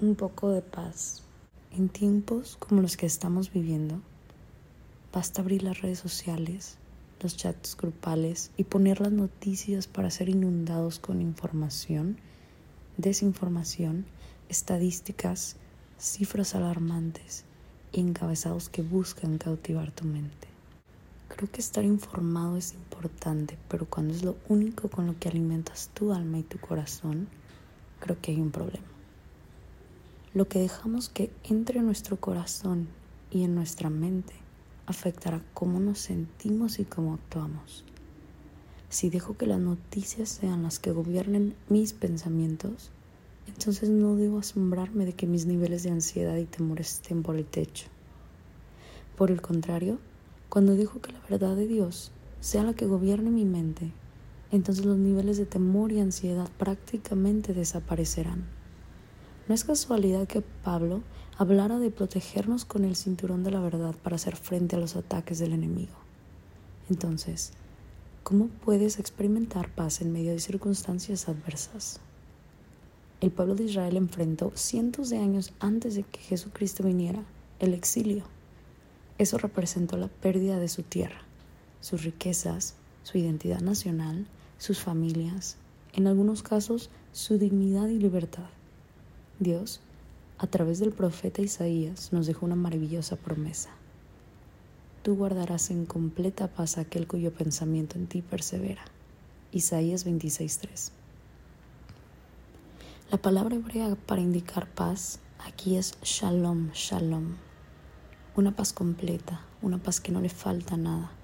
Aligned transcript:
un 0.00 0.14
poco 0.14 0.50
de 0.50 0.60
paz. 0.60 1.22
En 1.72 1.88
tiempos 1.88 2.56
como 2.58 2.82
los 2.82 2.96
que 2.96 3.06
estamos 3.06 3.52
viviendo, 3.52 4.00
basta 5.12 5.40
abrir 5.40 5.62
las 5.62 5.80
redes 5.80 5.98
sociales, 5.98 6.76
los 7.22 7.36
chats 7.36 7.76
grupales 7.76 8.50
y 8.58 8.64
poner 8.64 9.00
las 9.00 9.12
noticias 9.12 9.86
para 9.86 10.10
ser 10.10 10.28
inundados 10.28 10.98
con 10.98 11.22
información, 11.22 12.18
desinformación, 12.98 14.04
estadísticas, 14.50 15.56
cifras 15.98 16.54
alarmantes 16.54 17.44
y 17.92 18.00
encabezados 18.00 18.68
que 18.68 18.82
buscan 18.82 19.38
cautivar 19.38 19.92
tu 19.92 20.04
mente. 20.04 20.48
Creo 21.28 21.50
que 21.50 21.60
estar 21.60 21.84
informado 21.84 22.58
es 22.58 22.74
importante, 22.74 23.56
pero 23.68 23.86
cuando 23.86 24.14
es 24.14 24.22
lo 24.22 24.36
único 24.48 24.88
con 24.88 25.06
lo 25.06 25.18
que 25.18 25.28
alimentas 25.28 25.90
tu 25.94 26.12
alma 26.12 26.38
y 26.38 26.42
tu 26.42 26.58
corazón, 26.58 27.28
creo 27.98 28.20
que 28.20 28.32
hay 28.32 28.40
un 28.40 28.50
problema. 28.50 28.95
Lo 30.36 30.48
que 30.48 30.58
dejamos 30.58 31.08
que 31.08 31.30
entre 31.44 31.78
en 31.78 31.86
nuestro 31.86 32.20
corazón 32.20 32.88
y 33.30 33.44
en 33.44 33.54
nuestra 33.54 33.88
mente 33.88 34.34
afectará 34.84 35.42
cómo 35.54 35.80
nos 35.80 35.98
sentimos 35.98 36.78
y 36.78 36.84
cómo 36.84 37.14
actuamos. 37.14 37.84
Si 38.90 39.08
dejo 39.08 39.38
que 39.38 39.46
las 39.46 39.60
noticias 39.60 40.28
sean 40.28 40.62
las 40.62 40.78
que 40.78 40.92
gobiernen 40.92 41.54
mis 41.70 41.94
pensamientos, 41.94 42.90
entonces 43.46 43.88
no 43.88 44.14
debo 44.14 44.40
asombrarme 44.40 45.06
de 45.06 45.14
que 45.14 45.26
mis 45.26 45.46
niveles 45.46 45.84
de 45.84 45.92
ansiedad 45.92 46.36
y 46.36 46.44
temor 46.44 46.82
estén 46.82 47.22
por 47.22 47.36
el 47.36 47.46
techo. 47.46 47.86
Por 49.16 49.30
el 49.30 49.40
contrario, 49.40 49.98
cuando 50.50 50.74
dejo 50.74 51.00
que 51.00 51.12
la 51.12 51.22
verdad 51.30 51.56
de 51.56 51.66
Dios 51.66 52.12
sea 52.40 52.62
la 52.62 52.74
que 52.74 52.84
gobierne 52.84 53.30
mi 53.30 53.46
mente, 53.46 53.90
entonces 54.52 54.84
los 54.84 54.98
niveles 54.98 55.38
de 55.38 55.46
temor 55.46 55.92
y 55.92 56.00
ansiedad 56.00 56.50
prácticamente 56.58 57.54
desaparecerán. 57.54 58.55
No 59.48 59.54
es 59.54 59.62
casualidad 59.62 60.26
que 60.26 60.42
Pablo 60.42 61.02
hablara 61.38 61.78
de 61.78 61.90
protegernos 61.90 62.64
con 62.64 62.84
el 62.84 62.96
cinturón 62.96 63.44
de 63.44 63.52
la 63.52 63.60
verdad 63.60 63.94
para 64.02 64.16
hacer 64.16 64.34
frente 64.34 64.74
a 64.74 64.80
los 64.80 64.96
ataques 64.96 65.38
del 65.38 65.52
enemigo. 65.52 65.94
Entonces, 66.90 67.52
¿cómo 68.24 68.48
puedes 68.48 68.98
experimentar 68.98 69.72
paz 69.72 70.00
en 70.00 70.12
medio 70.12 70.32
de 70.32 70.40
circunstancias 70.40 71.28
adversas? 71.28 72.00
El 73.20 73.30
pueblo 73.30 73.54
de 73.54 73.64
Israel 73.64 73.96
enfrentó 73.96 74.50
cientos 74.56 75.10
de 75.10 75.18
años 75.18 75.52
antes 75.60 75.94
de 75.94 76.02
que 76.02 76.20
Jesucristo 76.20 76.82
viniera 76.82 77.22
el 77.60 77.72
exilio. 77.72 78.24
Eso 79.16 79.38
representó 79.38 79.96
la 79.96 80.08
pérdida 80.08 80.58
de 80.58 80.68
su 80.68 80.82
tierra, 80.82 81.20
sus 81.80 82.02
riquezas, 82.02 82.74
su 83.04 83.16
identidad 83.18 83.60
nacional, 83.60 84.26
sus 84.58 84.80
familias, 84.80 85.56
en 85.92 86.08
algunos 86.08 86.42
casos 86.42 86.90
su 87.12 87.38
dignidad 87.38 87.88
y 87.88 87.98
libertad. 87.98 88.50
Dios, 89.38 89.80
a 90.38 90.46
través 90.46 90.78
del 90.78 90.92
profeta 90.92 91.42
Isaías, 91.42 92.10
nos 92.12 92.26
dejó 92.26 92.46
una 92.46 92.56
maravillosa 92.56 93.16
promesa. 93.16 93.68
Tú 95.02 95.14
guardarás 95.14 95.70
en 95.70 95.84
completa 95.84 96.48
paz 96.48 96.78
aquel 96.78 97.06
cuyo 97.06 97.32
pensamiento 97.32 97.98
en 97.98 98.06
ti 98.06 98.22
persevera. 98.22 98.82
Isaías 99.52 100.06
26:3. 100.06 100.90
La 103.10 103.18
palabra 103.18 103.56
hebrea 103.56 103.94
para 103.94 104.22
indicar 104.22 104.68
paz 104.68 105.20
aquí 105.38 105.76
es 105.76 105.98
shalom, 106.02 106.70
shalom. 106.72 107.36
Una 108.36 108.56
paz 108.56 108.72
completa, 108.72 109.42
una 109.60 109.78
paz 109.78 110.00
que 110.00 110.12
no 110.12 110.20
le 110.20 110.30
falta 110.30 110.76
nada. 110.76 111.15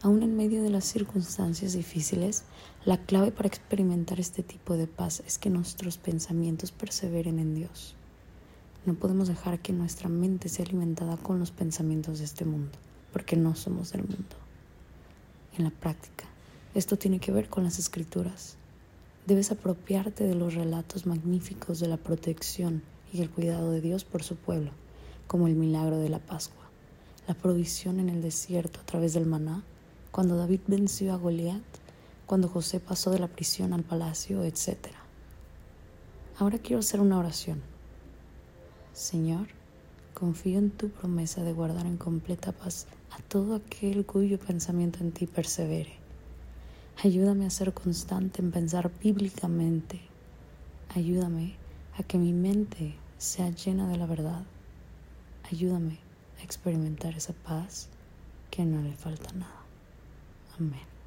Aún 0.00 0.22
en 0.22 0.36
medio 0.36 0.62
de 0.62 0.70
las 0.70 0.84
circunstancias 0.84 1.72
difíciles, 1.72 2.44
la 2.84 2.98
clave 2.98 3.32
para 3.32 3.48
experimentar 3.48 4.20
este 4.20 4.44
tipo 4.44 4.76
de 4.76 4.86
paz 4.86 5.24
es 5.26 5.38
que 5.38 5.50
nuestros 5.50 5.98
pensamientos 5.98 6.70
perseveren 6.70 7.40
en 7.40 7.56
Dios. 7.56 7.96
No 8.86 8.94
podemos 8.94 9.26
dejar 9.26 9.58
que 9.58 9.72
nuestra 9.72 10.08
mente 10.08 10.48
sea 10.48 10.64
alimentada 10.66 11.16
con 11.16 11.40
los 11.40 11.50
pensamientos 11.50 12.20
de 12.20 12.26
este 12.26 12.44
mundo, 12.44 12.78
porque 13.12 13.34
no 13.34 13.56
somos 13.56 13.90
del 13.90 14.02
mundo. 14.02 14.36
En 15.56 15.64
la 15.64 15.70
práctica, 15.70 16.26
esto 16.76 16.96
tiene 16.96 17.18
que 17.18 17.32
ver 17.32 17.48
con 17.48 17.64
las 17.64 17.80
escrituras. 17.80 18.54
Debes 19.26 19.50
apropiarte 19.50 20.22
de 20.22 20.36
los 20.36 20.54
relatos 20.54 21.06
magníficos 21.06 21.80
de 21.80 21.88
la 21.88 21.96
protección 21.96 22.84
y 23.12 23.20
el 23.20 23.30
cuidado 23.30 23.72
de 23.72 23.80
Dios 23.80 24.04
por 24.04 24.22
su 24.22 24.36
pueblo, 24.36 24.70
como 25.26 25.48
el 25.48 25.56
milagro 25.56 25.98
de 25.98 26.08
la 26.08 26.20
Pascua, 26.20 26.70
la 27.26 27.34
provisión 27.34 27.98
en 27.98 28.08
el 28.10 28.22
desierto 28.22 28.78
a 28.78 28.86
través 28.86 29.12
del 29.12 29.26
maná 29.26 29.64
cuando 30.10 30.36
David 30.36 30.60
venció 30.66 31.12
a 31.12 31.16
Goliat, 31.16 31.62
cuando 32.26 32.48
José 32.48 32.80
pasó 32.80 33.10
de 33.10 33.18
la 33.18 33.28
prisión 33.28 33.72
al 33.72 33.84
palacio, 33.84 34.44
etc. 34.44 34.88
Ahora 36.38 36.58
quiero 36.58 36.80
hacer 36.80 37.00
una 37.00 37.18
oración. 37.18 37.62
Señor, 38.92 39.48
confío 40.14 40.58
en 40.58 40.70
tu 40.70 40.88
promesa 40.90 41.42
de 41.42 41.52
guardar 41.52 41.86
en 41.86 41.96
completa 41.96 42.52
paz 42.52 42.86
a 43.10 43.22
todo 43.22 43.54
aquel 43.54 44.04
cuyo 44.04 44.38
pensamiento 44.38 44.98
en 45.00 45.12
ti 45.12 45.26
persevere. 45.26 45.94
Ayúdame 47.02 47.46
a 47.46 47.50
ser 47.50 47.72
constante 47.72 48.42
en 48.42 48.50
pensar 48.50 48.90
bíblicamente. 49.00 50.00
Ayúdame 50.94 51.54
a 51.96 52.02
que 52.02 52.18
mi 52.18 52.32
mente 52.32 52.96
sea 53.18 53.50
llena 53.50 53.88
de 53.88 53.96
la 53.96 54.06
verdad. 54.06 54.42
Ayúdame 55.50 55.98
a 56.40 56.42
experimentar 56.42 57.14
esa 57.14 57.32
paz 57.32 57.88
que 58.50 58.64
no 58.64 58.82
le 58.82 58.94
falta 58.94 59.32
nada. 59.32 59.57
Amén. 60.58 60.97